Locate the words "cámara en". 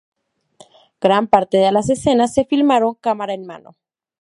2.95-3.45